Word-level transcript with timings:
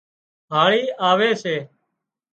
هاۯِي 0.53 0.81
آوي 1.09 1.31
سي 1.41 1.55